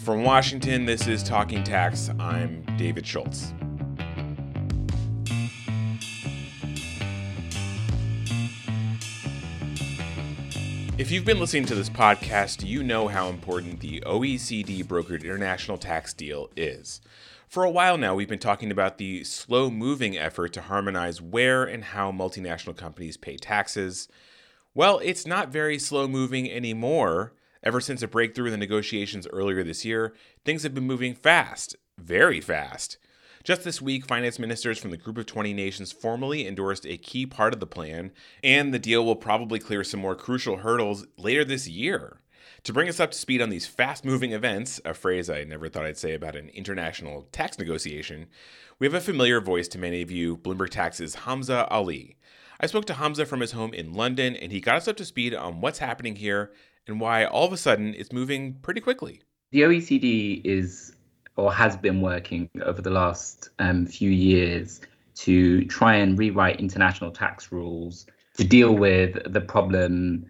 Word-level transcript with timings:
From 0.00 0.24
Washington, 0.24 0.86
this 0.86 1.06
is 1.06 1.22
Talking 1.22 1.62
Tax. 1.62 2.08
I'm 2.18 2.64
David 2.78 3.06
Schultz. 3.06 3.52
If 10.96 11.10
you've 11.10 11.26
been 11.26 11.38
listening 11.38 11.66
to 11.66 11.74
this 11.74 11.90
podcast, 11.90 12.66
you 12.66 12.82
know 12.82 13.08
how 13.08 13.28
important 13.28 13.80
the 13.80 14.00
OECD 14.06 14.82
brokered 14.86 15.22
international 15.22 15.76
tax 15.76 16.14
deal 16.14 16.48
is. 16.56 17.02
For 17.46 17.64
a 17.64 17.70
while 17.70 17.98
now, 17.98 18.14
we've 18.14 18.26
been 18.26 18.38
talking 18.38 18.70
about 18.70 18.96
the 18.96 19.22
slow 19.24 19.68
moving 19.70 20.16
effort 20.16 20.54
to 20.54 20.62
harmonize 20.62 21.20
where 21.20 21.64
and 21.64 21.84
how 21.84 22.10
multinational 22.10 22.74
companies 22.74 23.18
pay 23.18 23.36
taxes. 23.36 24.08
Well, 24.72 24.98
it's 25.04 25.26
not 25.26 25.50
very 25.50 25.78
slow 25.78 26.08
moving 26.08 26.50
anymore. 26.50 27.34
Ever 27.62 27.80
since 27.80 28.02
a 28.02 28.08
breakthrough 28.08 28.46
in 28.46 28.52
the 28.52 28.56
negotiations 28.56 29.26
earlier 29.28 29.62
this 29.62 29.84
year, 29.84 30.14
things 30.44 30.62
have 30.62 30.74
been 30.74 30.86
moving 30.86 31.14
fast, 31.14 31.76
very 31.98 32.40
fast. 32.40 32.96
Just 33.44 33.64
this 33.64 33.82
week, 33.82 34.06
finance 34.06 34.38
ministers 34.38 34.78
from 34.78 34.90
the 34.90 34.96
Group 34.96 35.18
of 35.18 35.26
20 35.26 35.52
nations 35.52 35.92
formally 35.92 36.46
endorsed 36.46 36.86
a 36.86 36.96
key 36.96 37.26
part 37.26 37.52
of 37.52 37.60
the 37.60 37.66
plan, 37.66 38.12
and 38.42 38.72
the 38.72 38.78
deal 38.78 39.04
will 39.04 39.16
probably 39.16 39.58
clear 39.58 39.84
some 39.84 40.00
more 40.00 40.14
crucial 40.14 40.58
hurdles 40.58 41.06
later 41.18 41.44
this 41.44 41.68
year. 41.68 42.20
To 42.64 42.72
bring 42.72 42.88
us 42.88 43.00
up 43.00 43.12
to 43.12 43.18
speed 43.18 43.42
on 43.42 43.50
these 43.50 43.66
fast 43.66 44.04
moving 44.04 44.32
events, 44.32 44.80
a 44.84 44.92
phrase 44.94 45.28
I 45.28 45.44
never 45.44 45.68
thought 45.68 45.86
I'd 45.86 45.96
say 45.96 46.14
about 46.14 46.36
an 46.36 46.50
international 46.50 47.28
tax 47.32 47.58
negotiation, 47.58 48.26
we 48.78 48.86
have 48.86 48.94
a 48.94 49.00
familiar 49.00 49.40
voice 49.40 49.68
to 49.68 49.78
many 49.78 50.00
of 50.00 50.10
you 50.10 50.38
Bloomberg 50.38 50.70
Tax's 50.70 51.14
Hamza 51.14 51.66
Ali. 51.68 52.16
I 52.62 52.66
spoke 52.66 52.84
to 52.86 52.94
Hamza 52.94 53.24
from 53.24 53.40
his 53.40 53.52
home 53.52 53.72
in 53.72 53.94
London, 53.94 54.36
and 54.36 54.52
he 54.52 54.60
got 54.60 54.76
us 54.76 54.86
up 54.86 54.98
to 54.98 55.04
speed 55.06 55.34
on 55.34 55.62
what's 55.62 55.78
happening 55.78 56.16
here 56.16 56.52
and 56.86 57.00
why 57.00 57.24
all 57.24 57.46
of 57.46 57.54
a 57.54 57.56
sudden 57.56 57.94
it's 57.94 58.12
moving 58.12 58.52
pretty 58.60 58.82
quickly. 58.82 59.22
The 59.50 59.62
OECD 59.62 60.42
is 60.44 60.94
or 61.36 61.50
has 61.54 61.74
been 61.74 62.02
working 62.02 62.50
over 62.60 62.82
the 62.82 62.90
last 62.90 63.48
um, 63.60 63.86
few 63.86 64.10
years 64.10 64.82
to 65.14 65.64
try 65.66 65.94
and 65.94 66.18
rewrite 66.18 66.60
international 66.60 67.10
tax 67.10 67.50
rules 67.50 68.04
to 68.36 68.44
deal 68.44 68.74
with 68.74 69.32
the 69.32 69.40
problem 69.40 70.26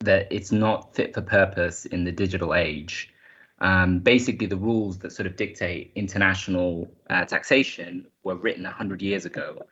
that 0.00 0.28
it's 0.30 0.52
not 0.52 0.94
fit 0.94 1.12
for 1.12 1.22
purpose 1.22 1.86
in 1.86 2.04
the 2.04 2.12
digital 2.12 2.54
age. 2.54 3.12
Um, 3.60 3.98
basically, 3.98 4.46
the 4.46 4.56
rules 4.56 4.98
that 4.98 5.10
sort 5.10 5.26
of 5.26 5.34
dictate 5.34 5.90
international 5.96 6.88
uh, 7.10 7.24
taxation 7.24 8.06
were 8.22 8.36
written 8.36 8.62
100 8.62 9.02
years 9.02 9.24
ago. 9.24 9.66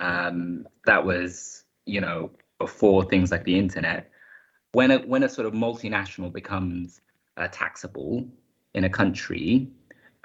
Um, 0.00 0.66
that 0.86 1.04
was, 1.04 1.64
you 1.86 2.00
know, 2.00 2.30
before 2.58 3.04
things 3.04 3.30
like 3.30 3.44
the 3.44 3.58
internet 3.58 4.10
when 4.72 4.90
a 4.90 4.98
when 5.00 5.22
a 5.22 5.28
sort 5.28 5.46
of 5.46 5.52
multinational 5.52 6.32
becomes 6.32 7.00
uh, 7.36 7.48
taxable 7.50 8.26
in 8.74 8.84
a 8.84 8.90
country, 8.90 9.68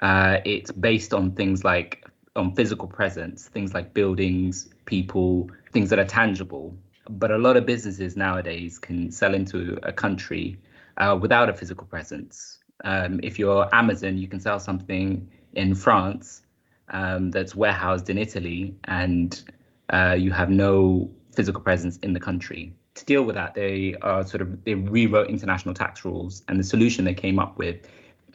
uh, 0.00 0.38
it's 0.44 0.70
based 0.72 1.12
on 1.12 1.32
things 1.32 1.64
like 1.64 2.04
on 2.36 2.54
physical 2.54 2.86
presence, 2.86 3.48
things 3.48 3.74
like 3.74 3.94
buildings, 3.94 4.68
people, 4.84 5.50
things 5.72 5.90
that 5.90 5.98
are 5.98 6.04
tangible. 6.04 6.76
But 7.08 7.30
a 7.30 7.38
lot 7.38 7.56
of 7.56 7.66
businesses 7.66 8.16
nowadays 8.16 8.78
can 8.78 9.10
sell 9.10 9.34
into 9.34 9.78
a 9.82 9.92
country 9.92 10.58
uh, 10.98 11.18
without 11.20 11.48
a 11.48 11.54
physical 11.54 11.86
presence. 11.86 12.58
Um, 12.84 13.20
if 13.22 13.38
you're 13.38 13.68
Amazon, 13.74 14.18
you 14.18 14.28
can 14.28 14.40
sell 14.40 14.60
something 14.60 15.28
in 15.54 15.74
France 15.74 16.42
um, 16.90 17.30
that's 17.30 17.54
warehoused 17.54 18.10
in 18.10 18.18
Italy, 18.18 18.76
and 18.84 19.42
uh, 19.90 20.16
you 20.18 20.30
have 20.30 20.50
no 20.50 21.10
physical 21.34 21.60
presence 21.60 21.96
in 21.98 22.12
the 22.12 22.20
country 22.20 22.72
to 22.96 23.04
deal 23.04 23.22
with 23.22 23.36
that, 23.36 23.54
they 23.54 23.94
uh, 24.02 24.24
sort 24.24 24.40
of 24.42 24.64
they 24.64 24.74
rewrote 24.74 25.28
international 25.28 25.74
tax 25.74 26.04
rules, 26.04 26.42
and 26.48 26.58
the 26.58 26.64
solution 26.64 27.04
they 27.04 27.14
came 27.14 27.38
up 27.38 27.56
with 27.58 27.86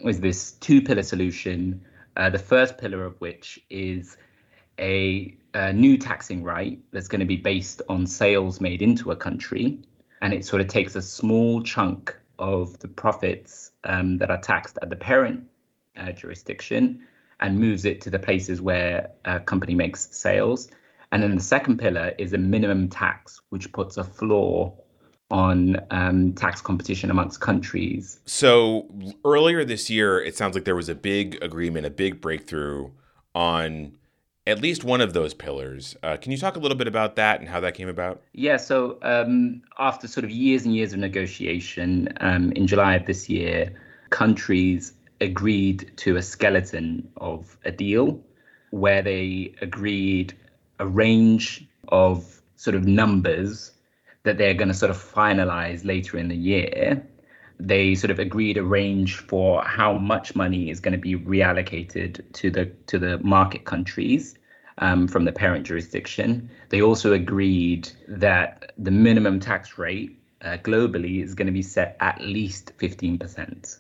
was 0.04 0.20
this 0.20 0.54
two-pillar 0.54 1.04
solution. 1.04 1.84
Uh, 2.16 2.30
the 2.30 2.40
first 2.40 2.78
pillar 2.78 3.04
of 3.04 3.20
which 3.20 3.60
is 3.70 4.18
a, 4.80 5.36
a 5.54 5.74
new 5.74 5.98
taxing 5.98 6.44
right 6.44 6.80
that's 6.92 7.08
going 7.08 7.20
to 7.20 7.26
be 7.26 7.38
based 7.38 7.82
on 7.90 8.06
sales 8.06 8.62
made 8.62 8.82
into 8.82 9.12
a 9.12 9.16
country, 9.16 9.80
and 10.22 10.34
it 10.34 10.46
sort 10.46 10.62
of 10.62 10.68
takes 10.68 10.96
a 10.96 11.02
small 11.02 11.62
chunk 11.64 12.16
of 12.40 12.78
the 12.80 12.88
profits 12.88 13.72
um, 13.84 14.18
that 14.18 14.30
are 14.30 14.42
taxed 14.42 14.78
at 14.82 14.90
the 14.90 14.96
parent 14.96 15.44
uh, 15.98 16.12
jurisdiction 16.12 17.02
and 17.40 17.60
moves 17.60 17.86
it 17.86 18.02
to 18.02 18.10
the 18.10 18.20
places 18.20 18.62
where 18.62 19.10
a 19.26 19.40
company 19.40 19.74
makes 19.74 20.08
sales 20.16 20.70
and 21.12 21.22
then 21.22 21.36
the 21.36 21.44
second 21.44 21.78
pillar 21.78 22.14
is 22.18 22.34
a 22.34 22.38
minimum 22.38 22.90
tax, 22.90 23.42
which 23.50 23.72
puts 23.72 23.98
a 23.98 24.04
floor 24.04 24.74
on 25.30 25.78
um, 25.92 26.34
tax 26.34 26.62
competition 26.62 27.10
amongst 27.10 27.40
countries. 27.40 28.20
So 28.26 28.88
earlier 29.24 29.64
this 29.64 29.90
year, 29.90 30.22
it 30.22 30.36
sounds 30.36 30.56
like 30.56 30.66
there 30.66 30.76
was 30.76 30.90
a 30.90 30.96
big 30.96 31.42
agreement, 31.42 31.86
a 31.86 31.90
big 31.90 32.20
breakthrough 32.22 32.92
on 33.34 33.94
at 34.48 34.62
least 34.62 34.84
one 34.84 35.02
of 35.02 35.14
those 35.14 35.34
pillars. 35.34 35.96
Uh, 36.04 36.18
can 36.18 36.32
you 36.32 36.38
talk 36.38 36.56
a 36.56 36.60
little 36.60 36.78
bit 36.78 36.88
about 36.88 37.16
that 37.16 37.40
and 37.40 37.48
how 37.48 37.60
that 37.60 37.76
came 37.76 37.88
about? 37.88 38.22
Yeah, 38.34 38.58
so 38.58 38.98
um, 39.04 39.62
after 39.80 40.08
sort 40.08 40.24
of 40.24 40.32
years 40.32 40.66
and 40.66 40.76
years 40.76 40.94
of 40.94 41.00
negotiation, 41.00 42.10
um, 42.20 42.52
in 42.54 42.68
July 42.68 42.96
of 42.96 43.06
this 43.06 43.30
year, 43.30 43.74
countries 44.10 44.94
agreed 45.22 45.92
to 45.98 46.18
a 46.18 46.22
skeleton 46.22 47.08
of 47.18 47.58
a 47.64 47.72
deal 47.72 48.20
where 48.72 49.02
they 49.02 49.54
agreed 49.62 50.34
a 50.82 50.88
range 50.88 51.64
of 51.90 52.42
sort 52.56 52.76
of 52.76 52.86
numbers 52.86 53.72
that 54.24 54.38
they're 54.38 54.56
going 54.56 54.68
to 54.68 54.74
sort 54.74 54.90
of 54.90 54.98
finalize 54.98 55.86
later 55.86 56.18
in 56.18 56.28
the 56.28 56.36
year. 56.36 57.08
They 57.60 57.94
sort 57.94 58.10
of 58.10 58.18
agreed 58.18 58.58
a 58.58 58.64
range 58.64 59.18
for 59.18 59.64
how 59.64 59.98
much 60.00 60.36
money 60.36 60.72
is 60.72 60.80
going 60.80 60.94
to 60.94 60.98
be 60.98 61.16
reallocated 61.16 62.34
to 62.34 62.50
the 62.50 62.66
to 62.88 62.98
the 62.98 63.20
market 63.20 63.66
countries 63.66 64.36
um, 64.80 65.08
from 65.08 65.26
the 65.26 65.32
parent 65.32 65.68
jurisdiction. 65.68 66.50
They 66.70 66.82
also 66.82 67.14
agreed 67.14 67.92
that 68.08 68.74
the 68.80 68.92
minimum 68.92 69.40
tax 69.40 69.78
rate 69.78 70.20
uh, 70.42 70.58
globally 70.64 71.24
is 71.24 71.36
going 71.36 71.46
to 71.46 71.54
be 71.54 71.62
set 71.62 71.96
at 72.00 72.20
least 72.22 72.76
15%. 72.80 73.80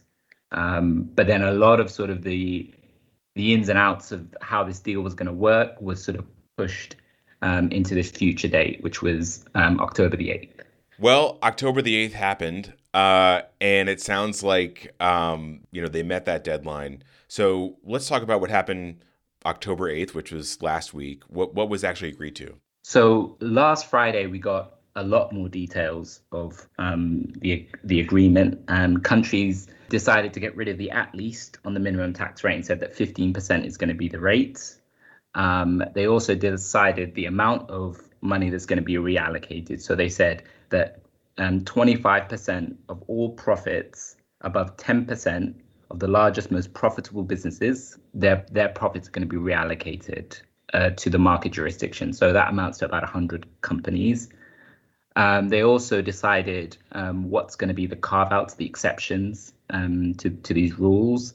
Um, 0.51 1.09
but 1.15 1.25
then 1.25 1.41
a 1.41 1.51
lot 1.51 1.79
of 1.79 1.89
sort 1.89 2.11
of 2.11 2.21
the 2.21 2.71
the 3.33 3.53
ins 3.53 3.69
and 3.69 3.79
outs 3.79 4.11
of 4.11 4.35
how 4.41 4.63
this 4.63 4.79
deal 4.79 5.01
was 5.01 5.15
going 5.15 5.27
to 5.27 5.33
work 5.33 5.81
was 5.81 6.03
sort 6.03 6.19
of 6.19 6.25
pushed 6.61 6.95
um, 7.41 7.71
into 7.71 7.95
this 7.95 8.11
future 8.11 8.47
date, 8.47 8.83
which 8.83 9.01
was 9.01 9.43
um, 9.55 9.79
October 9.79 10.15
the 10.15 10.29
8th. 10.29 10.49
Well, 10.99 11.39
October 11.41 11.81
the 11.81 12.07
8th 12.07 12.13
happened, 12.13 12.73
uh, 12.93 13.41
and 13.59 13.89
it 13.89 13.99
sounds 13.99 14.43
like, 14.43 14.93
um, 14.99 15.61
you 15.71 15.81
know, 15.81 15.87
they 15.87 16.03
met 16.03 16.25
that 16.25 16.43
deadline. 16.43 17.01
So 17.27 17.77
let's 17.83 18.07
talk 18.07 18.21
about 18.21 18.41
what 18.41 18.51
happened 18.51 19.03
October 19.43 19.89
8th, 19.89 20.13
which 20.13 20.31
was 20.31 20.61
last 20.61 20.93
week. 20.93 21.23
What, 21.29 21.55
what 21.55 21.69
was 21.69 21.83
actually 21.83 22.09
agreed 22.09 22.35
to? 22.35 22.53
So 22.83 23.37
last 23.39 23.89
Friday, 23.89 24.27
we 24.27 24.37
got 24.37 24.77
a 24.95 25.03
lot 25.03 25.31
more 25.31 25.49
details 25.49 26.21
of 26.31 26.67
um, 26.77 27.31
the 27.37 27.67
the 27.83 28.01
agreement, 28.01 28.61
and 28.67 29.01
countries 29.03 29.67
decided 29.89 30.33
to 30.33 30.39
get 30.39 30.55
rid 30.55 30.67
of 30.67 30.77
the 30.77 30.91
at 30.91 31.13
least 31.15 31.57
on 31.63 31.73
the 31.73 31.79
minimum 31.79 32.13
tax 32.13 32.43
rate 32.43 32.55
and 32.55 32.65
said 32.65 32.79
that 32.81 32.95
15% 32.95 33.65
is 33.65 33.77
going 33.77 33.87
to 33.87 33.95
be 33.95 34.09
the 34.09 34.19
rate. 34.19 34.80
Um, 35.35 35.83
they 35.93 36.07
also 36.07 36.35
decided 36.35 37.15
the 37.15 37.25
amount 37.25 37.69
of 37.69 38.01
money 38.21 38.49
that's 38.49 38.65
going 38.65 38.77
to 38.77 38.83
be 38.83 38.95
reallocated. 38.95 39.81
So 39.81 39.95
they 39.95 40.09
said 40.09 40.43
that 40.69 41.01
um, 41.37 41.61
25% 41.61 42.75
of 42.89 43.01
all 43.07 43.29
profits 43.31 44.17
above 44.41 44.77
10% 44.77 45.53
of 45.89 45.99
the 45.99 46.07
largest, 46.07 46.51
most 46.51 46.73
profitable 46.73 47.23
businesses, 47.23 47.97
their 48.13 48.45
their 48.51 48.69
profits 48.69 49.07
are 49.07 49.11
going 49.11 49.27
to 49.27 49.29
be 49.29 49.37
reallocated 49.37 50.41
uh, 50.73 50.91
to 50.91 51.09
the 51.09 51.17
market 51.17 51.51
jurisdiction. 51.51 52.13
So 52.13 52.31
that 52.31 52.49
amounts 52.49 52.79
to 52.79 52.85
about 52.85 53.03
100 53.03 53.45
companies. 53.61 54.29
Um, 55.17 55.49
they 55.49 55.63
also 55.63 56.01
decided 56.01 56.77
um, 56.93 57.29
what's 57.29 57.57
going 57.57 57.67
to 57.67 57.73
be 57.73 57.85
the 57.85 57.97
carve 57.97 58.31
outs, 58.31 58.53
the 58.53 58.65
exceptions 58.65 59.53
um, 59.69 60.13
to, 60.15 60.29
to 60.29 60.53
these 60.53 60.79
rules 60.79 61.33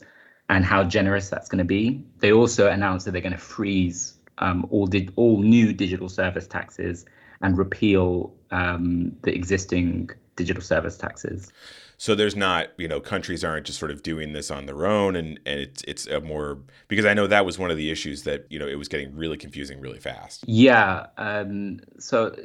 and 0.49 0.65
how 0.65 0.83
generous 0.83 1.29
that's 1.29 1.49
going 1.49 1.59
to 1.59 1.65
be. 1.65 2.03
They 2.19 2.31
also 2.31 2.69
announced 2.69 3.05
that 3.05 3.11
they're 3.11 3.21
going 3.21 3.33
to 3.33 3.37
freeze 3.37 4.13
um, 4.39 4.67
all 4.69 4.87
di- 4.87 5.09
all 5.15 5.41
new 5.41 5.73
digital 5.73 6.09
service 6.09 6.47
taxes 6.47 7.05
and 7.41 7.57
repeal 7.57 8.33
um, 8.51 9.11
the 9.23 9.33
existing 9.33 10.09
digital 10.35 10.61
service 10.61 10.97
taxes. 10.97 11.51
So 11.97 12.13
there's 12.13 12.35
not, 12.35 12.67
you 12.77 12.87
know, 12.87 12.99
countries 12.99 13.43
aren't 13.43 13.65
just 13.65 13.79
sort 13.79 13.89
of 13.89 14.03
doing 14.03 14.33
this 14.33 14.51
on 14.51 14.67
their 14.67 14.85
own, 14.85 15.15
and 15.15 15.39
and 15.45 15.59
it's 15.59 15.83
it's 15.87 16.07
a 16.07 16.21
more 16.21 16.59
because 16.87 17.05
I 17.05 17.13
know 17.13 17.27
that 17.27 17.45
was 17.45 17.57
one 17.57 17.71
of 17.71 17.77
the 17.77 17.89
issues 17.91 18.23
that 18.23 18.45
you 18.49 18.59
know 18.59 18.67
it 18.67 18.75
was 18.75 18.87
getting 18.87 19.15
really 19.15 19.37
confusing 19.37 19.79
really 19.81 19.99
fast. 19.99 20.43
Yeah. 20.47 21.07
Um, 21.17 21.79
so 21.99 22.35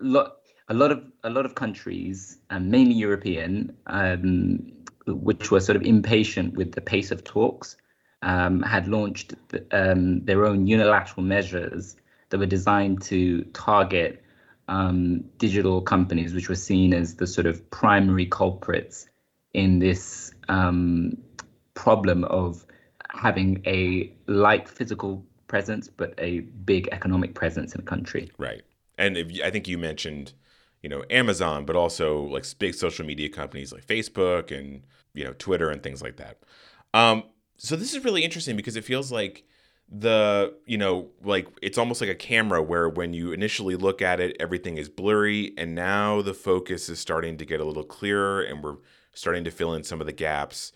lo- 0.00 0.32
a 0.68 0.74
lot 0.74 0.90
of 0.90 1.04
a 1.22 1.30
lot 1.30 1.44
of 1.44 1.54
countries, 1.54 2.38
um, 2.48 2.70
mainly 2.70 2.94
European, 2.94 3.76
um, 3.86 4.72
which 5.06 5.50
were 5.50 5.60
sort 5.60 5.76
of 5.76 5.82
impatient 5.82 6.54
with 6.54 6.72
the 6.72 6.80
pace 6.80 7.10
of 7.10 7.24
talks, 7.24 7.76
um, 8.22 8.62
had 8.62 8.88
launched 8.88 9.34
um, 9.72 10.24
their 10.24 10.46
own 10.46 10.66
unilateral 10.66 11.24
measures 11.24 11.96
that 12.30 12.38
were 12.38 12.46
designed 12.46 13.02
to 13.02 13.42
target 13.52 14.22
um, 14.68 15.24
digital 15.38 15.82
companies, 15.82 16.34
which 16.34 16.48
were 16.48 16.54
seen 16.54 16.94
as 16.94 17.16
the 17.16 17.26
sort 17.26 17.46
of 17.46 17.68
primary 17.70 18.26
culprits 18.26 19.08
in 19.52 19.78
this 19.78 20.32
um, 20.48 21.16
problem 21.74 22.24
of 22.24 22.64
having 23.10 23.62
a 23.66 24.14
light 24.26 24.68
physical 24.68 25.24
presence 25.46 25.88
but 25.88 26.14
a 26.16 26.40
big 26.40 26.88
economic 26.92 27.34
presence 27.34 27.74
in 27.74 27.80
a 27.80 27.84
country. 27.84 28.30
Right. 28.38 28.62
And 28.96 29.18
if, 29.18 29.28
I 29.44 29.50
think 29.50 29.68
you 29.68 29.76
mentioned, 29.76 30.32
you 30.82 30.88
know, 30.88 31.04
Amazon, 31.10 31.64
but 31.64 31.76
also 31.76 32.22
like 32.22 32.44
big 32.58 32.74
social 32.74 33.06
media 33.06 33.28
companies 33.28 33.72
like 33.72 33.86
Facebook 33.86 34.56
and 34.56 34.82
you 35.14 35.24
know 35.24 35.32
Twitter 35.38 35.70
and 35.70 35.82
things 35.82 36.02
like 36.02 36.16
that. 36.16 36.38
Um, 36.94 37.24
so 37.56 37.76
this 37.76 37.94
is 37.94 38.04
really 38.04 38.24
interesting 38.24 38.56
because 38.56 38.76
it 38.76 38.84
feels 38.84 39.12
like 39.12 39.44
the 39.88 40.54
you 40.66 40.78
know 40.78 41.10
like 41.22 41.46
it's 41.60 41.76
almost 41.76 42.00
like 42.00 42.08
a 42.08 42.14
camera 42.14 42.62
where 42.62 42.88
when 42.88 43.12
you 43.12 43.32
initially 43.32 43.76
look 43.76 44.00
at 44.00 44.20
it 44.20 44.34
everything 44.40 44.78
is 44.78 44.88
blurry 44.88 45.52
and 45.58 45.74
now 45.74 46.22
the 46.22 46.32
focus 46.32 46.88
is 46.88 46.98
starting 46.98 47.36
to 47.36 47.44
get 47.44 47.60
a 47.60 47.64
little 47.64 47.84
clearer 47.84 48.40
and 48.40 48.62
we're 48.62 48.76
starting 49.12 49.44
to 49.44 49.50
fill 49.50 49.74
in 49.74 49.84
some 49.84 50.00
of 50.00 50.06
the 50.06 50.12
gaps 50.12 50.72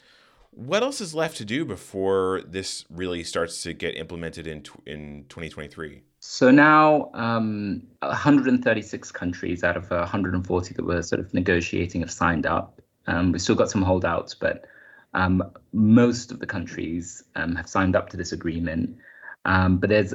what 0.57 0.83
else 0.83 1.01
is 1.01 1.15
left 1.15 1.37
to 1.37 1.45
do 1.45 1.65
before 1.65 2.43
this 2.47 2.85
really 2.91 3.23
starts 3.23 3.63
to 3.63 3.73
get 3.73 3.97
implemented 3.97 4.47
in 4.47 4.65
in 4.87 5.25
2023 5.29 6.03
so 6.21 6.51
now 6.51 7.11
um, 7.15 7.83
136 8.01 9.13
countries 9.13 9.63
out 9.63 9.77
of 9.77 9.89
140 9.91 10.75
that 10.75 10.85
were 10.85 11.03
sort 11.03 11.21
of 11.21 11.33
negotiating 11.33 12.01
have 12.01 12.11
signed 12.11 12.47
up 12.47 12.81
um, 13.07 13.33
we've 13.33 13.41
still 13.41 13.55
got 13.55 13.71
some 13.71 13.83
holdouts 13.83 14.35
but 14.35 14.67
um, 15.17 15.43
most 15.73 16.31
of 16.31 16.41
the 16.41 16.47
countries 16.47 17.25
um, 17.37 17.57
have 17.57 17.69
signed 17.69 17.97
up 17.97 18.11
to 18.11 18.17
this 18.19 18.33
agreement, 18.33 18.97
um, 19.47 19.79
but 19.79 19.89
there's 19.89 20.15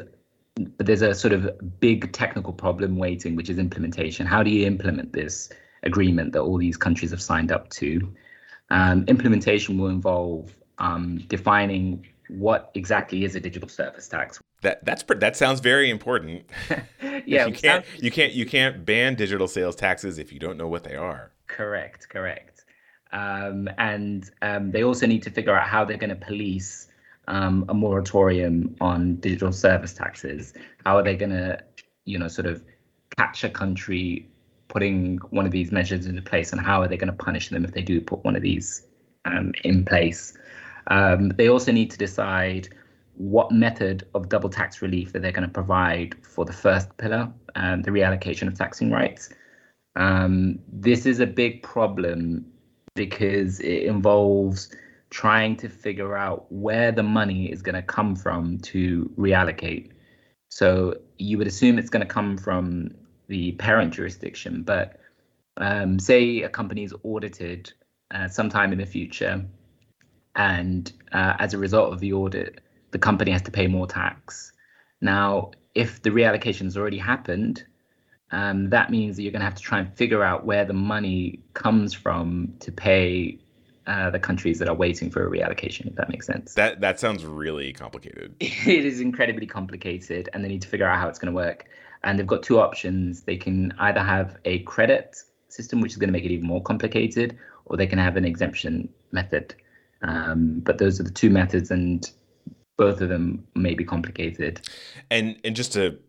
but 0.77 0.85
there's 0.85 1.01
a 1.01 1.15
sort 1.15 1.33
of 1.33 1.49
big 1.79 2.11
technical 2.11 2.53
problem 2.53 2.97
waiting, 2.97 3.35
which 3.35 3.49
is 3.49 3.57
implementation. 3.57 4.27
How 4.27 4.43
do 4.43 4.51
you 4.51 4.67
implement 4.67 5.13
this 5.13 5.49
agreement 5.83 6.33
that 6.33 6.41
all 6.41 6.57
these 6.57 6.77
countries 6.77 7.09
have 7.11 7.21
signed 7.21 7.51
up 7.51 7.69
to? 7.71 8.13
Um, 8.71 9.03
implementation 9.07 9.77
will 9.77 9.89
involve 9.89 10.55
um, 10.77 11.17
defining 11.27 12.07
what 12.29 12.71
exactly 12.73 13.25
is 13.25 13.35
a 13.35 13.39
digital 13.41 13.67
service 13.67 14.07
tax. 14.07 14.39
That 14.61 14.83
that's 14.85 15.03
that 15.03 15.35
sounds 15.35 15.59
very 15.59 15.89
important. 15.89 16.45
yeah, 17.25 17.45
you 17.47 17.53
can't 17.53 17.85
you 17.99 18.09
can't 18.11 18.31
you 18.31 18.45
can't 18.45 18.85
ban 18.85 19.15
digital 19.15 19.47
sales 19.49 19.75
taxes 19.75 20.17
if 20.17 20.31
you 20.31 20.39
don't 20.39 20.57
know 20.57 20.69
what 20.69 20.85
they 20.85 20.95
are. 20.95 21.31
Correct, 21.47 22.07
correct. 22.07 22.63
Um, 23.11 23.67
and 23.77 24.29
um, 24.41 24.71
they 24.71 24.83
also 24.83 25.05
need 25.05 25.23
to 25.23 25.31
figure 25.31 25.53
out 25.53 25.67
how 25.67 25.83
they're 25.83 25.97
going 25.97 26.11
to 26.11 26.15
police 26.15 26.87
um, 27.27 27.65
a 27.67 27.73
moratorium 27.73 28.73
on 28.79 29.15
digital 29.15 29.51
service 29.51 29.93
taxes. 29.93 30.53
How 30.85 30.97
are 30.97 31.03
they 31.03 31.17
going 31.17 31.31
to, 31.31 31.61
you 32.05 32.17
know, 32.17 32.29
sort 32.29 32.45
of 32.45 32.63
catch 33.17 33.43
a 33.43 33.49
country 33.49 34.29
putting 34.71 35.17
one 35.29 35.45
of 35.45 35.51
these 35.51 35.71
measures 35.71 36.05
into 36.05 36.21
place, 36.21 36.51
and 36.51 36.61
how 36.61 36.81
are 36.81 36.87
they 36.87 36.97
going 36.97 37.11
to 37.11 37.23
punish 37.23 37.49
them 37.49 37.65
if 37.65 37.73
they 37.73 37.81
do 37.81 37.99
put 38.01 38.23
one 38.23 38.35
of 38.35 38.41
these 38.41 38.87
um, 39.25 39.51
in 39.63 39.85
place? 39.85 40.33
Um, 40.87 41.29
they 41.29 41.49
also 41.49 41.71
need 41.71 41.91
to 41.91 41.97
decide 41.97 42.69
what 43.15 43.51
method 43.51 44.07
of 44.15 44.29
double 44.29 44.49
tax 44.49 44.81
relief 44.81 45.11
that 45.11 45.21
they're 45.21 45.31
going 45.31 45.47
to 45.47 45.53
provide 45.53 46.15
for 46.25 46.45
the 46.45 46.53
first 46.53 46.95
pillar, 46.97 47.31
um, 47.55 47.81
the 47.83 47.91
reallocation 47.91 48.47
of 48.47 48.57
taxing 48.57 48.89
rights. 48.89 49.29
Um, 49.95 50.59
this 50.71 51.05
is 51.05 51.19
a 51.19 51.27
big 51.27 51.61
problem 51.61 52.45
because 52.95 53.59
it 53.59 53.83
involves 53.83 54.73
trying 55.09 55.57
to 55.57 55.67
figure 55.67 56.17
out 56.17 56.45
where 56.49 56.91
the 56.91 57.03
money 57.03 57.51
is 57.51 57.61
going 57.61 57.75
to 57.75 57.81
come 57.81 58.15
from 58.15 58.57
to 58.59 59.11
reallocate. 59.17 59.91
So 60.49 60.95
you 61.17 61.37
would 61.37 61.47
assume 61.47 61.77
it's 61.77 61.89
going 61.89 62.05
to 62.07 62.13
come 62.13 62.37
from 62.37 62.95
the 63.31 63.53
parent 63.53 63.93
jurisdiction, 63.93 64.61
but 64.61 64.99
um, 65.55 65.97
say 65.99 66.41
a 66.41 66.49
company 66.49 66.83
is 66.83 66.93
audited 67.03 67.71
uh, 68.13 68.27
sometime 68.27 68.73
in 68.73 68.77
the 68.77 68.85
future, 68.85 69.45
and 70.35 70.91
uh, 71.13 71.35
as 71.39 71.53
a 71.53 71.57
result 71.57 71.93
of 71.93 72.01
the 72.01 72.11
audit, 72.11 72.59
the 72.91 72.99
company 72.99 73.31
has 73.31 73.41
to 73.43 73.51
pay 73.51 73.67
more 73.67 73.87
tax. 73.87 74.51
Now, 74.99 75.51
if 75.73 76.01
the 76.01 76.09
reallocation 76.09 76.63
has 76.63 76.75
already 76.75 76.97
happened, 76.97 77.63
um, 78.31 78.69
that 78.69 78.91
means 78.91 79.15
that 79.15 79.23
you're 79.23 79.31
going 79.31 79.39
to 79.39 79.45
have 79.45 79.55
to 79.55 79.63
try 79.63 79.79
and 79.79 79.95
figure 79.95 80.23
out 80.23 80.45
where 80.45 80.65
the 80.65 80.73
money 80.73 81.39
comes 81.53 81.93
from 81.93 82.53
to 82.59 82.69
pay 82.69 83.39
uh, 83.87 84.09
the 84.09 84.19
countries 84.19 84.59
that 84.59 84.67
are 84.67 84.75
waiting 84.75 85.09
for 85.09 85.25
a 85.25 85.29
reallocation, 85.31 85.87
if 85.87 85.95
that 85.95 86.09
makes 86.09 86.27
sense. 86.27 86.53
That 86.55 86.81
that 86.81 86.99
sounds 86.99 87.23
really 87.25 87.71
complicated. 87.71 88.35
it 88.39 88.85
is 88.85 88.99
incredibly 88.99 89.47
complicated, 89.47 90.27
and 90.33 90.43
they 90.43 90.49
need 90.49 90.61
to 90.63 90.67
figure 90.67 90.85
out 90.85 90.99
how 90.99 91.07
it's 91.07 91.17
going 91.17 91.31
to 91.31 91.35
work. 91.35 91.65
And 92.03 92.17
they've 92.17 92.27
got 92.27 92.43
two 92.43 92.59
options. 92.59 93.23
They 93.23 93.37
can 93.37 93.73
either 93.79 93.99
have 93.99 94.37
a 94.45 94.59
credit 94.59 95.17
system, 95.49 95.81
which 95.81 95.91
is 95.91 95.97
going 95.97 96.07
to 96.07 96.13
make 96.13 96.25
it 96.25 96.31
even 96.31 96.47
more 96.47 96.61
complicated, 96.61 97.37
or 97.65 97.77
they 97.77 97.87
can 97.87 97.99
have 97.99 98.17
an 98.17 98.25
exemption 98.25 98.89
method. 99.11 99.55
Um, 100.01 100.61
but 100.63 100.77
those 100.77 100.99
are 100.99 101.03
the 101.03 101.11
two 101.11 101.29
methods, 101.29 101.69
and 101.69 102.09
both 102.77 103.01
of 103.01 103.09
them 103.09 103.45
may 103.55 103.75
be 103.75 103.83
complicated. 103.83 104.61
And 105.11 105.37
and 105.43 105.55
just 105.55 105.73
to 105.73 105.99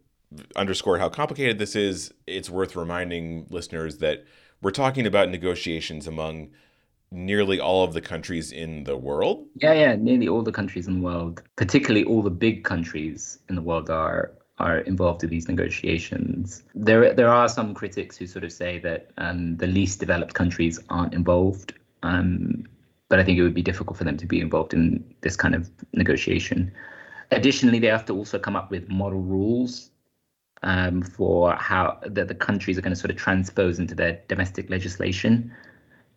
underscore 0.57 0.99
how 0.99 1.11
complicated 1.11 1.59
this 1.59 1.77
is, 1.77 2.13
it's 2.27 2.49
worth 2.49 2.75
reminding 2.75 3.47
listeners 3.51 3.99
that 3.99 4.25
we're 4.63 4.71
talking 4.71 5.07
about 5.07 5.29
negotiations 5.29 6.07
among 6.07 6.51
nearly 7.11 7.61
all 7.61 7.85
of 7.85 7.93
the 7.93 8.01
countries 8.01 8.51
in 8.53 8.85
the 8.85 8.97
world. 8.97 9.47
Yeah, 9.57 9.75
yeah, 9.75 9.97
nearly 9.97 10.29
all 10.29 10.43
the 10.43 10.53
countries 10.53 10.89
in 10.89 11.01
the 11.01 11.05
world, 11.05 11.43
particularly 11.57 12.05
all 12.05 12.23
the 12.23 12.31
big 12.31 12.65
countries 12.65 13.39
in 13.49 13.55
the 13.55 13.63
world 13.63 13.91
are 13.91 14.33
are 14.59 14.79
involved 14.79 15.25
in 15.25 15.31
these 15.31 15.49
negotiations. 15.49 16.63
There 16.75 17.13
there 17.15 17.29
are 17.29 17.49
some 17.49 17.75
critics 17.75 18.17
who 18.17 18.27
sort 18.27 18.45
of 18.45 18.53
say 18.53 18.79
that 18.81 19.11
um, 19.19 19.57
the 19.57 19.67
least 19.67 20.01
developed 20.01 20.35
countries 20.35 20.79
aren't 20.89 21.15
involved. 21.15 21.75
Um, 22.03 22.65
but 23.09 23.19
I 23.19 23.25
think 23.25 23.39
it 23.39 23.43
would 23.43 23.53
be 23.55 23.63
difficult 23.63 23.99
for 23.99 24.05
them 24.05 24.17
to 24.17 24.27
be 24.27 24.41
involved 24.41 24.73
in 24.73 25.05
this 25.21 25.37
kind 25.37 25.55
of 25.55 25.71
negotiation. 25.93 26.73
Additionally, 27.31 27.79
they 27.79 27.89
have 27.89 28.07
to 28.07 28.15
also 28.15 28.39
come 28.39 28.57
up 28.57 28.71
with 28.71 28.89
model 28.89 29.21
rules 29.21 29.91
um, 30.63 31.03
for 31.03 31.55
how 31.55 31.99
that 32.07 32.29
the 32.29 32.35
countries 32.35 32.79
are 32.79 32.81
going 32.81 32.95
to 32.95 32.99
sort 32.99 33.11
of 33.11 33.19
transpose 33.19 33.79
into 33.79 33.95
their 33.95 34.21
domestic 34.29 34.71
legislation. 34.71 35.53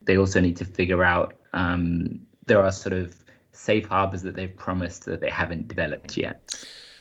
They 0.04 0.18
also 0.18 0.40
need 0.40 0.56
to 0.58 0.66
figure 0.66 1.04
out 1.04 1.36
um, 1.52 2.22
there 2.46 2.64
are 2.64 2.72
sort 2.72 2.94
of 2.94 3.16
safe 3.52 3.88
harbors 3.88 4.22
that 4.22 4.36
they've 4.36 4.56
promised 4.56 5.06
that 5.06 5.20
they 5.20 5.30
haven't 5.30 5.68
developed 5.68 6.16
yet. 6.16 6.54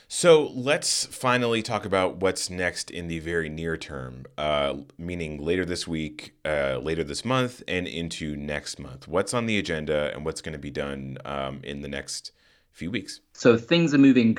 So 0.08 0.50
let's 0.54 1.06
finally 1.06 1.62
talk 1.62 1.84
about 1.84 2.16
what's 2.16 2.50
next 2.50 2.90
in 2.90 3.08
the 3.08 3.20
very 3.20 3.48
near 3.48 3.76
term, 3.76 4.26
uh, 4.36 4.76
meaning 4.98 5.42
later 5.42 5.64
this 5.64 5.88
week, 5.88 6.34
uh, 6.44 6.78
later 6.82 7.02
this 7.02 7.24
month, 7.24 7.62
and 7.66 7.86
into 7.86 8.36
next 8.36 8.78
month. 8.78 9.08
What's 9.08 9.32
on 9.32 9.46
the 9.46 9.58
agenda 9.58 10.12
and 10.14 10.24
what's 10.24 10.40
going 10.40 10.52
to 10.52 10.58
be 10.58 10.70
done 10.70 11.18
um, 11.24 11.60
in 11.64 11.80
the 11.80 11.88
next 11.88 12.32
few 12.70 12.90
weeks? 12.90 13.20
So 13.32 13.56
things 13.56 13.94
are 13.94 13.98
moving 13.98 14.38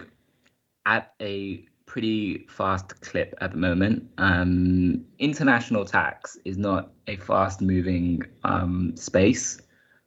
at 0.85 1.13
a 1.19 1.65
pretty 1.85 2.45
fast 2.49 3.01
clip 3.01 3.33
at 3.41 3.51
the 3.51 3.57
moment. 3.57 4.09
Um, 4.17 5.05
international 5.17 5.85
tax 5.85 6.37
is 6.45 6.57
not 6.57 6.91
a 7.07 7.15
fast 7.15 7.61
moving 7.61 8.23
um, 8.43 8.95
space. 8.95 9.61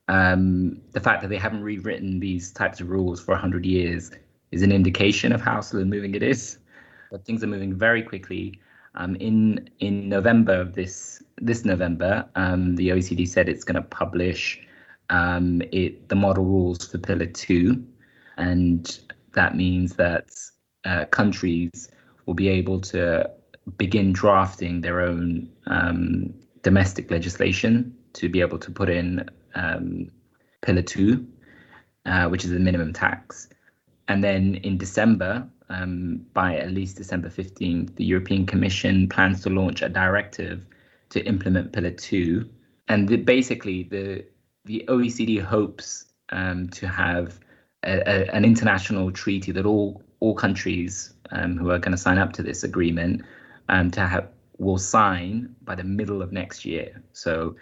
Um, 0.07 0.81
the 0.93 1.01
fact 1.01 1.23
that 1.23 1.29
they 1.29 1.37
haven't 1.37 1.63
rewritten 1.63 2.21
these 2.21 2.53
types 2.53 2.81
of 2.81 2.89
rules 2.89 3.21
for 3.21 3.33
100 3.33 3.67
years 3.67 4.11
is 4.51 4.63
an 4.63 4.73
indication 4.73 5.33
of 5.33 5.41
how 5.41 5.61
slow 5.61 5.85
moving 5.85 6.15
it 6.15 6.23
is. 6.23 6.59
But 7.11 7.25
things 7.25 7.43
are 7.43 7.49
moving 7.49 7.75
very 7.75 8.03
quickly. 8.03 8.61
Um, 8.95 9.17
in 9.17 9.71
in 9.79 10.09
November 10.09 10.61
of 10.61 10.75
this 10.75 11.23
this 11.41 11.65
November, 11.65 12.29
um, 12.35 12.77
the 12.77 12.89
OECD 12.89 13.29
said 13.29 13.49
it's 13.49 13.65
going 13.65 13.77
to 13.77 13.89
publish 13.89 14.61
um, 15.11 15.63
it 15.73 16.09
the 16.09 16.17
model 16.17 16.45
rules 16.45 16.89
for 16.89 16.99
Pillar 16.99 17.27
Two, 17.27 17.85
and 18.37 18.99
that 19.35 19.57
means 19.57 19.95
that 19.97 20.31
uh, 20.85 21.05
countries 21.07 21.91
will 22.27 22.35
be 22.35 22.49
able 22.49 22.81
to 22.81 23.31
begin 23.77 24.13
drafting 24.13 24.81
their 24.81 25.01
own 25.01 25.49
um, 25.67 26.33
domestic 26.63 27.11
legislation 27.11 27.95
to 28.15 28.29
be 28.29 28.41
able 28.41 28.59
to 28.59 28.71
put 28.71 28.89
in 28.89 29.29
um, 29.55 30.11
Pillar 30.63 30.83
2, 30.83 31.27
uh, 32.07 32.29
which 32.29 32.45
is 32.45 32.51
the 32.51 32.59
minimum 32.59 32.93
tax. 32.93 33.49
And 34.09 34.25
then 34.25 34.57
in 34.57 34.79
December, 34.79 35.47
um, 35.69 36.27
by 36.33 36.57
at 36.57 36.73
least 36.73 36.97
December 36.97 37.29
15th, 37.29 37.95
the 37.97 38.05
European 38.05 38.47
Commission 38.47 39.09
plans 39.09 39.43
to 39.43 39.51
launch 39.51 39.83
a 39.83 39.89
directive 39.89 40.65
to 41.11 41.25
implement 41.25 41.73
Pillar 41.73 41.91
2. 41.91 42.49
And 42.89 43.09
the, 43.09 43.17
basically, 43.17 43.85
the, 43.85 44.25
the 44.65 44.85
OECD 44.89 45.43
hopes 45.43 46.07
um, 46.31 46.69
to 46.71 46.89
have 46.89 47.39
a, 47.85 47.99
a, 48.01 48.35
an 48.35 48.45
international 48.45 49.13
treaty 49.13 49.53
that 49.53 49.67
all 49.67 50.03
all 50.21 50.35
countries 50.35 51.15
um, 51.31 51.57
who 51.57 51.71
are 51.71 51.79
going 51.79 51.93
to 51.93 51.99
sign 51.99 52.19
up 52.19 52.33
to 52.33 52.43
this 52.43 52.65
agreement 52.65 53.23
um, 53.69 53.91
to 53.91 54.01
have 54.01 54.29
will 54.59 54.79
sign 54.79 55.55
by 55.63 55.75
the 55.75 55.85
middle 55.85 56.21
of 56.21 56.33
next 56.33 56.65
year. 56.65 57.03
So 57.13 57.55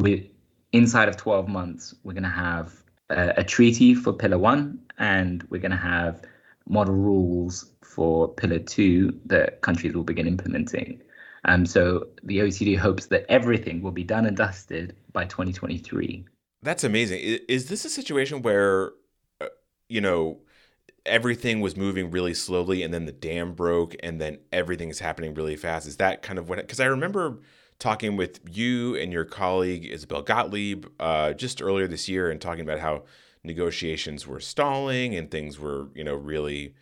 we 0.00 0.32
inside 0.72 1.08
of 1.08 1.16
12 1.16 1.48
months, 1.48 1.94
we're 2.02 2.12
going 2.12 2.24
to 2.24 2.28
have 2.28 2.82
a, 3.10 3.44
treaty 3.44 3.94
for 3.94 4.12
Pillar 4.12 4.38
One, 4.38 4.78
and 4.98 5.46
we're 5.50 5.60
going 5.60 5.70
to 5.70 5.76
have 5.76 6.22
model 6.68 6.94
rules 6.94 7.70
for 7.82 8.28
Pillar 8.28 8.58
Two 8.58 9.18
that 9.26 9.60
countries 9.62 9.94
will 9.94 10.04
begin 10.04 10.26
implementing. 10.26 11.00
Um, 11.44 11.64
so 11.64 12.08
the 12.24 12.38
OECD 12.38 12.76
hopes 12.76 13.06
that 13.06 13.24
everything 13.28 13.80
will 13.80 13.92
be 13.92 14.02
done 14.02 14.26
and 14.26 14.36
dusted 14.36 14.96
by 15.12 15.26
2023. 15.26 16.24
That's 16.62 16.82
amazing. 16.82 17.20
Is 17.48 17.68
this 17.68 17.84
a 17.84 17.90
situation 17.90 18.42
where, 18.42 18.92
uh, 19.40 19.46
you 19.88 20.00
know, 20.00 20.40
everything 21.04 21.60
was 21.60 21.76
moving 21.76 22.10
really 22.10 22.34
slowly 22.34 22.82
and 22.82 22.92
then 22.92 23.06
the 23.06 23.12
dam 23.12 23.52
broke 23.52 23.94
and 24.02 24.20
then 24.20 24.38
everything 24.52 24.88
is 24.88 24.98
happening 24.98 25.34
really 25.34 25.54
fast? 25.54 25.86
Is 25.86 25.98
that 25.98 26.22
kind 26.22 26.38
of 26.38 26.48
what? 26.48 26.58
Because 26.58 26.80
I 26.80 26.86
remember 26.86 27.38
talking 27.78 28.16
with 28.16 28.40
you 28.50 28.96
and 28.96 29.12
your 29.12 29.24
colleague 29.24 29.84
Isabel 29.84 30.22
Gottlieb 30.22 30.86
uh, 30.98 31.32
just 31.32 31.60
earlier 31.60 31.86
this 31.86 32.08
year 32.08 32.30
and 32.30 32.40
talking 32.40 32.62
about 32.62 32.80
how 32.80 33.04
negotiations 33.44 34.26
were 34.26 34.40
stalling 34.40 35.14
and 35.14 35.30
things 35.30 35.58
were, 35.58 35.88
you 35.94 36.04
know, 36.04 36.14
really, 36.14 36.74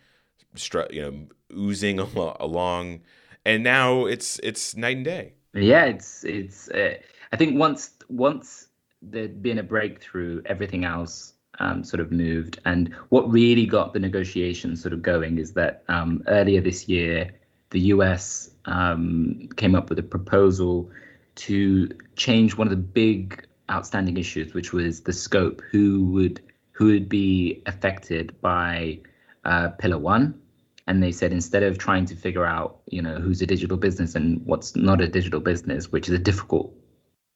you 0.91 1.01
know, 1.01 1.27
oozing 1.55 1.99
along. 2.39 3.01
And 3.45 3.63
now 3.63 4.05
it's 4.05 4.39
it's 4.39 4.75
night 4.75 4.97
and 4.97 5.05
day. 5.05 5.33
Yeah, 5.53 5.85
it's 5.85 6.23
it's. 6.23 6.69
Uh, 6.69 6.95
I 7.31 7.37
think 7.37 7.59
once 7.59 7.91
once 8.09 8.67
there'd 9.01 9.41
been 9.41 9.59
a 9.59 9.63
breakthrough, 9.63 10.41
everything 10.45 10.83
else 10.83 11.33
um, 11.59 11.83
sort 11.83 12.01
of 12.01 12.11
moved. 12.11 12.59
And 12.65 12.93
what 13.09 13.31
really 13.31 13.65
got 13.65 13.93
the 13.93 13.99
negotiations 13.99 14.81
sort 14.81 14.93
of 14.93 15.01
going 15.01 15.37
is 15.37 15.53
that 15.53 15.83
um, 15.87 16.23
earlier 16.27 16.61
this 16.61 16.87
year, 16.87 17.31
the 17.75 17.93
US 17.95 18.49
um, 18.63 19.49
came 19.57 19.75
up 19.75 19.89
with 19.89 19.99
a 19.99 20.03
proposal 20.17 20.89
to 21.35 21.89
change 22.15 22.55
one 22.55 22.67
of 22.67 22.71
the 22.71 22.85
big 23.01 23.45
outstanding 23.69 24.15
issues, 24.15 24.53
which 24.53 24.71
was 24.71 25.01
the 25.01 25.11
scope, 25.11 25.61
who 25.71 26.05
would 26.05 26.41
who 26.71 26.85
would 26.85 27.09
be 27.09 27.61
affected 27.65 28.33
by 28.39 28.99
uh, 29.43 29.67
Pillar 29.77 29.97
One. 29.97 30.39
And 30.87 31.03
they 31.03 31.11
said 31.11 31.33
instead 31.33 31.63
of 31.63 31.77
trying 31.77 32.05
to 32.05 32.15
figure 32.15 32.45
out, 32.45 32.79
you 32.85 33.01
know, 33.01 33.15
who's 33.15 33.41
a 33.41 33.45
digital 33.45 33.75
business 33.75 34.15
and 34.15 34.45
what's 34.45 34.75
not 34.77 35.01
a 35.01 35.07
digital 35.07 35.41
business, 35.41 35.91
which 35.91 36.07
is 36.07 36.13
a 36.13 36.23
difficult 36.29 36.73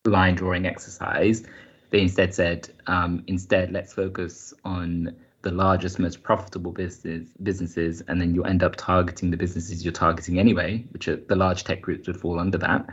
line 0.05 0.35
drawing 0.35 0.65
exercise, 0.65 1.43
they 1.89 2.01
instead 2.01 2.33
said, 2.33 2.69
um, 2.87 3.23
instead, 3.27 3.71
let's 3.71 3.91
focus 3.91 4.53
on 4.63 5.15
the 5.41 5.51
largest, 5.51 5.99
most 5.99 6.21
profitable 6.23 6.71
business 6.71 7.29
businesses, 7.41 8.01
and 8.07 8.19
then 8.19 8.35
you 8.35 8.43
end 8.43 8.63
up 8.63 8.75
targeting 8.75 9.31
the 9.31 9.37
businesses 9.37 9.83
you're 9.83 9.93
targeting 9.93 10.39
anyway, 10.39 10.85
which 10.91 11.07
are 11.07 11.15
the 11.15 11.35
large 11.35 11.63
tech 11.63 11.81
groups 11.81 12.07
would 12.07 12.19
fall 12.19 12.39
under 12.39 12.57
that. 12.57 12.85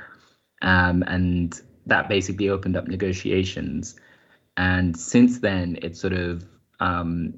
Um, 0.63 1.03
and 1.07 1.61
that 1.87 2.09
basically 2.09 2.49
opened 2.49 2.77
up 2.77 2.87
negotiations. 2.87 3.97
And 4.57 4.97
since 4.97 5.41
then, 5.41 5.79
it's 5.83 6.01
sort 6.01 6.13
of 6.13 6.45
um, 6.81 7.35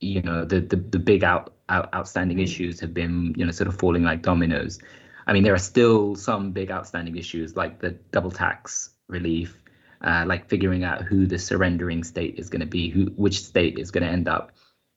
you 0.00 0.22
know 0.22 0.44
the, 0.44 0.60
the 0.60 0.76
the 0.76 0.98
big 0.98 1.22
out, 1.22 1.54
out 1.68 1.94
outstanding 1.94 2.40
issues 2.40 2.80
have 2.80 2.92
been 2.92 3.34
you 3.36 3.44
know 3.44 3.52
sort 3.52 3.68
of 3.68 3.78
falling 3.78 4.02
like 4.02 4.22
dominoes. 4.22 4.80
I 5.26 5.32
mean, 5.32 5.44
there 5.44 5.54
are 5.54 5.58
still 5.58 6.16
some 6.16 6.50
big 6.50 6.70
outstanding 6.70 7.16
issues 7.16 7.56
like 7.56 7.80
the 7.80 7.90
double 8.10 8.32
tax 8.32 8.90
relief 9.08 9.61
uh, 10.02 10.24
like 10.26 10.48
figuring 10.48 10.84
out 10.84 11.02
who 11.02 11.26
the 11.26 11.38
surrendering 11.38 12.04
state 12.04 12.34
is 12.38 12.48
going 12.48 12.60
to 12.60 12.66
be, 12.66 12.90
who 12.90 13.06
which 13.16 13.42
state 13.42 13.78
is 13.78 13.90
going 13.90 14.04
to 14.04 14.10
end 14.10 14.28
up 14.28 14.52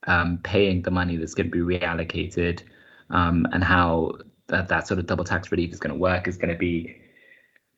um, 0.06 0.38
paying 0.42 0.82
the 0.82 0.90
money 0.90 1.16
that's 1.16 1.34
going 1.34 1.50
to 1.50 1.52
be 1.52 1.78
reallocated, 1.78 2.62
um, 3.10 3.46
and 3.52 3.62
how 3.62 4.12
that, 4.48 4.68
that 4.68 4.86
sort 4.86 4.98
of 4.98 5.06
double 5.06 5.24
tax 5.24 5.50
relief 5.50 5.72
is 5.72 5.78
going 5.78 5.92
to 5.92 5.98
work 5.98 6.28
is 6.28 6.36
going 6.36 6.52
to 6.52 6.58
be 6.58 6.96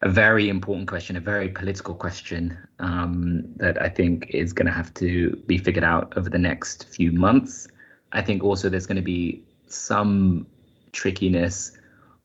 a 0.03 0.09
very 0.09 0.49
important 0.49 0.87
question, 0.87 1.17
a 1.17 1.21
very 1.21 1.49
political 1.49 1.95
question 1.95 2.57
um, 2.79 3.43
that 3.57 3.83
I 3.83 3.89
think 3.89 4.29
is 4.31 4.53
going 4.53 4.67
to 4.67 4.73
have 4.73 4.95
to 4.95 5.31
be 5.47 5.59
figured 5.59 5.85
out 5.85 6.13
over 6.17 6.31
the 6.31 6.39
next 6.39 6.89
few 6.89 7.11
months. 7.11 7.67
I 8.13 8.23
think 8.23 8.45
also 8.45 8.69
there's 8.69 8.87
going 8.87 8.97
to 8.97 9.03
be 9.03 9.43
some 9.67 10.47
trickiness 10.93 11.73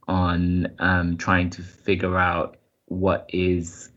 on 0.08 0.68
um, 0.80 1.18
trying 1.18 1.50
to 1.52 1.64
figure 1.64 2.18
out 2.18 2.58
what 2.86 3.26
is 3.30 3.90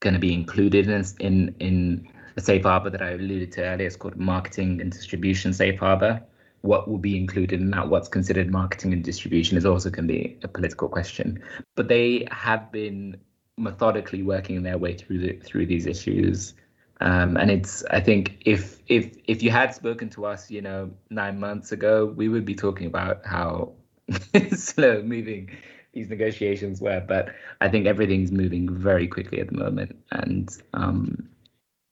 going 0.00 0.14
to 0.14 0.20
be 0.20 0.32
included 0.32 0.88
in 0.88 1.04
in 1.20 1.54
in 1.60 2.08
a 2.36 2.40
safe 2.40 2.62
harbor 2.62 2.90
that 2.90 3.02
I 3.02 3.10
alluded 3.10 3.52
to 3.52 3.62
earlier. 3.64 3.86
It's 3.86 3.96
called 3.96 4.16
marketing 4.16 4.80
and 4.80 4.90
distribution 4.90 5.52
safe 5.52 5.78
harbor. 5.78 6.22
What 6.62 6.88
will 6.88 6.98
be 6.98 7.16
included 7.16 7.60
in 7.60 7.70
that? 7.70 7.88
What's 7.88 8.08
considered 8.08 8.50
marketing 8.50 8.92
and 8.92 9.02
distribution 9.02 9.56
is 9.56 9.64
also 9.64 9.88
going 9.90 10.06
to 10.08 10.12
be 10.12 10.38
a 10.42 10.48
political 10.48 10.88
question. 10.88 11.42
But 11.74 11.88
they 11.88 12.26
have 12.30 12.70
been 12.70 13.16
methodically 13.56 14.22
working 14.22 14.62
their 14.62 14.78
way 14.78 14.94
through 14.94 15.18
the, 15.18 15.32
through 15.38 15.66
these 15.66 15.86
issues. 15.86 16.54
Um, 17.00 17.36
and 17.36 17.50
it's 17.50 17.82
I 17.90 18.00
think 18.00 18.42
if 18.44 18.78
if 18.88 19.16
if 19.26 19.42
you 19.42 19.50
had 19.50 19.74
spoken 19.74 20.10
to 20.10 20.26
us, 20.26 20.50
you 20.50 20.60
know, 20.60 20.90
nine 21.08 21.40
months 21.40 21.72
ago, 21.72 22.06
we 22.06 22.28
would 22.28 22.44
be 22.44 22.54
talking 22.54 22.86
about 22.86 23.24
how 23.24 23.72
slow 24.54 25.02
moving 25.02 25.50
these 25.92 26.08
negotiations 26.08 26.80
were. 26.80 27.02
But 27.06 27.34
I 27.60 27.68
think 27.68 27.86
everything's 27.86 28.32
moving 28.32 28.68
very 28.72 29.06
quickly 29.06 29.40
at 29.40 29.48
the 29.48 29.56
moment, 29.56 29.96
and 30.12 30.50
um, 30.74 31.28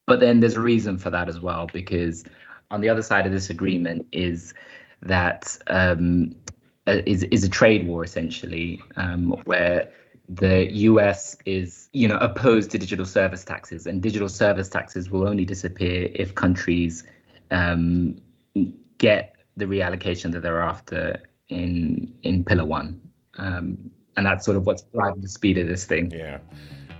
but 0.06 0.20
then 0.20 0.40
there's 0.40 0.56
a 0.56 0.60
reason 0.60 0.98
for 0.98 1.10
that 1.10 1.28
as 1.28 1.40
well 1.40 1.68
because 1.72 2.24
on 2.70 2.80
the 2.80 2.88
other 2.88 3.02
side 3.02 3.26
of 3.26 3.32
this 3.32 3.50
agreement 3.50 4.06
is 4.12 4.54
that 5.02 5.56
um, 5.68 6.34
is 6.86 7.22
is 7.24 7.44
a 7.44 7.48
trade 7.48 7.86
war 7.86 8.04
essentially 8.04 8.82
um, 8.96 9.30
where 9.44 9.90
the 10.28 10.70
US 10.72 11.36
is, 11.46 11.88
you 11.92 12.06
know, 12.06 12.18
opposed 12.18 12.70
to 12.72 12.78
digital 12.78 13.06
service 13.06 13.44
taxes, 13.44 13.86
and 13.86 14.02
digital 14.02 14.28
service 14.28 14.68
taxes 14.68 15.10
will 15.10 15.26
only 15.26 15.44
disappear 15.44 16.10
if 16.14 16.34
countries 16.34 17.04
um, 17.50 18.20
get 18.98 19.36
the 19.56 19.64
reallocation 19.64 20.32
that 20.32 20.42
they're 20.42 20.60
after 20.60 21.20
in 21.48 22.12
in 22.22 22.44
Pillar 22.44 22.66
One. 22.66 23.00
Um, 23.38 23.90
and 24.16 24.26
that's 24.26 24.44
sort 24.44 24.56
of 24.56 24.66
what's 24.66 24.82
driving 24.94 25.22
the 25.22 25.28
speed 25.28 25.58
of 25.58 25.68
this 25.68 25.84
thing. 25.84 26.10
Yeah. 26.10 26.38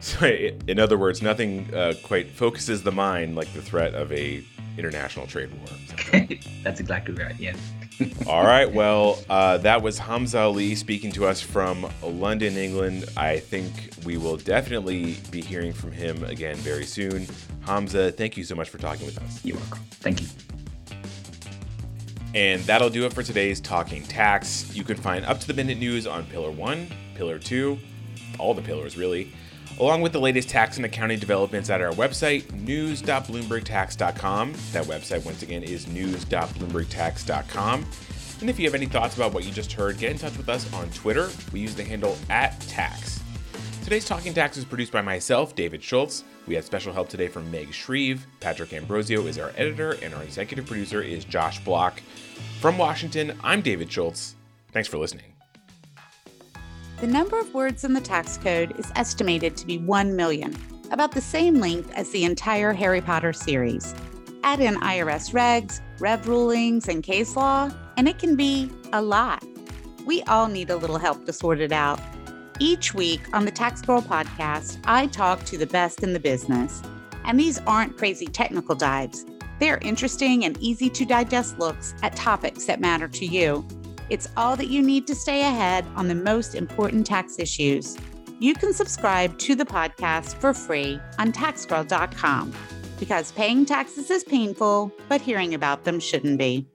So, 0.01 0.27
in 0.27 0.79
other 0.79 0.97
words, 0.97 1.21
nothing 1.23 1.75
uh, 1.75 1.95
quite 2.05 2.31
focuses 2.31 2.85
the 2.85 2.93
mind 2.93 3.35
like 3.35 3.53
the 3.53 3.63
threat 3.63 3.95
of 3.95 4.13
a 4.13 4.45
international 4.77 5.27
trade 5.27 5.51
war. 5.53 6.29
that's 6.63 6.79
exactly 6.79 7.15
right. 7.15 7.39
Yeah. 7.39 7.57
All 8.29 8.45
right. 8.45 8.73
Well, 8.73 9.19
uh, 9.29 9.59
that 9.59 9.83
was 9.83 9.99
Hamza 9.99 10.39
Ali 10.39 10.77
speaking 10.77 11.11
to 11.13 11.27
us 11.27 11.41
from 11.41 11.89
London, 12.01 12.57
England. 12.57 13.07
I 13.17 13.39
think 13.39 13.91
we 14.05 14.17
will 14.17 14.37
definitely 14.37 15.17
be 15.33 15.41
hearing 15.41 15.73
from 15.73 15.91
him 15.91 16.23
again 16.23 16.57
very 16.57 16.87
soon. 16.87 17.27
Hamza, 17.63 18.13
thank 18.13 18.37
you 18.37 18.45
so 18.45 18.55
much 18.55 18.69
for 18.69 18.79
talking 18.79 19.05
with 19.05 19.19
us. 19.19 19.45
You're 19.45 19.57
welcome. 19.57 19.81
Thank 19.91 20.21
you. 20.21 20.29
And 22.39 22.63
that'll 22.63 22.89
do 22.89 23.05
it 23.05 23.13
for 23.13 23.23
today's 23.25 23.61
Talking 23.61 24.05
Tax. 24.05 24.73
You 24.73 24.85
can 24.85 24.97
find 24.97 25.25
up 25.25 25.41
to 25.41 25.49
the 25.49 25.55
minute 25.55 25.77
news 25.77 26.07
on 26.07 26.25
Pillar 26.27 26.53
1, 26.53 26.87
Pillar 27.17 27.37
2, 27.37 27.77
all 28.39 28.55
the 28.55 28.63
pillars 28.63 28.97
really, 28.97 29.33
along 29.81 30.03
with 30.03 30.13
the 30.13 30.21
latest 30.21 30.49
tax 30.49 30.77
and 30.77 30.87
accounting 30.87 31.19
developments 31.19 31.69
at 31.69 31.81
our 31.81 31.91
website, 31.95 32.49
news.bloombergtax.com. 32.53 34.53
That 34.71 34.85
website, 34.85 35.25
once 35.25 35.43
again, 35.43 35.65
is 35.65 35.89
news.bloombergtax.com. 35.89 37.87
And 38.41 38.49
if 38.49 38.61
you 38.61 38.67
have 38.67 38.75
any 38.77 38.87
thoughts 38.87 39.17
about 39.17 39.35
what 39.35 39.45
you 39.45 39.51
just 39.51 39.73
heard, 39.73 39.99
get 39.99 40.13
in 40.13 40.19
touch 40.19 40.37
with 40.37 40.49
us 40.49 40.73
on 40.73 40.89
Twitter. 40.91 41.31
We 41.53 41.59
use 41.59 41.75
the 41.75 41.83
handle 41.83 42.17
at 42.31 42.61
tax. 42.61 43.21
Today's 43.89 44.05
Talking 44.05 44.35
Tax 44.35 44.59
is 44.59 44.67
produced 44.67 44.93
by 44.93 45.01
myself, 45.01 45.55
David 45.55 45.83
Schultz. 45.83 46.23
We 46.47 46.55
had 46.55 46.63
special 46.63 46.93
help 46.93 47.09
today 47.09 47.27
from 47.27 47.51
Meg 47.51 47.73
Shreve. 47.73 48.27
Patrick 48.39 48.75
Ambrosio 48.75 49.27
is 49.27 49.39
our 49.39 49.51
editor, 49.57 49.93
and 50.03 50.13
our 50.13 50.23
executive 50.23 50.67
producer 50.67 51.01
is 51.01 51.25
Josh 51.25 51.65
Block. 51.65 52.03
From 52.61 52.77
Washington, 52.77 53.33
I'm 53.43 53.63
David 53.63 53.91
Schultz. 53.91 54.37
Thanks 54.73 54.91
for 54.91 54.99
listening. 54.99 55.33
The 57.01 57.07
number 57.07 57.41
of 57.41 57.55
words 57.55 57.83
in 57.83 57.95
the 57.95 58.01
tax 58.03 58.37
code 58.37 58.79
is 58.79 58.93
estimated 58.95 59.57
to 59.57 59.67
be 59.67 59.79
1 59.79 60.15
million, 60.15 60.55
about 60.91 61.13
the 61.13 61.23
same 61.23 61.55
length 61.55 61.91
as 61.95 62.11
the 62.11 62.25
entire 62.25 62.75
Harry 62.75 63.01
Potter 63.01 63.33
series. 63.33 63.95
Add 64.43 64.61
in 64.61 64.75
IRS 64.75 65.33
regs, 65.33 65.81
rev 65.99 66.29
rulings, 66.29 66.89
and 66.89 67.03
case 67.03 67.37
law, 67.37 67.71
and 67.97 68.07
it 68.07 68.19
can 68.19 68.37
be 68.37 68.71
a 68.93 69.01
lot. 69.01 69.43
We 70.05 70.21
all 70.25 70.49
need 70.49 70.69
a 70.69 70.77
little 70.77 70.99
help 70.99 71.25
to 71.25 71.33
sort 71.33 71.61
it 71.61 71.73
out. 71.73 71.99
Each 72.61 72.93
week 72.93 73.21
on 73.33 73.45
the 73.45 73.53
Tax 73.53 73.83
Girl 73.83 74.03
podcast, 74.03 74.81
I 74.85 75.07
talk 75.07 75.45
to 75.45 75.57
the 75.57 75.67
best 75.67 76.03
in 76.03 76.13
the 76.13 76.19
business. 76.19 76.83
And 77.25 77.39
these 77.39 77.61
aren't 77.67 77.97
crazy 77.97 78.27
technical 78.27 78.75
dives, 78.75 79.25
they're 79.61 79.79
interesting 79.79 80.45
and 80.45 80.57
easy 80.61 80.89
to 80.91 81.05
digest 81.05 81.59
looks 81.59 81.95
at 82.03 82.17
topics 82.17 82.65
that 82.67 82.81
matter 82.81 83.09
to 83.09 83.27
you. 83.27 83.67
It's 84.09 84.29
all 84.37 84.57
that 84.57 84.69
you 84.69 84.83
need 84.83 85.07
to 85.09 85.15
stay 85.15 85.43
ahead 85.43 85.85
on 85.95 86.09
the 86.09 86.15
most 86.15 86.55
important 86.55 87.07
tax 87.07 87.39
issues. 87.39 87.97
You 88.41 88.55
can 88.55 88.73
subscribe 88.73 89.39
to 89.39 89.55
the 89.55 89.65
podcast 89.65 90.35
for 90.41 90.55
free 90.55 91.01
on 91.19 91.33
taxgirl.com 91.33 92.55
because 92.99 93.33
paying 93.33 93.67
taxes 93.67 94.11
is 94.11 94.25
painful, 94.25 94.93
but 95.09 95.21
hearing 95.21 95.55
about 95.55 95.85
them 95.85 96.01
shouldn't 96.01 96.39
be. 96.39 96.67